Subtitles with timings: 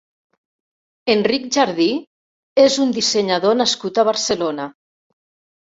[1.15, 1.87] Enric Jardí
[2.65, 4.69] és un dissenyador nascut a Barcelona.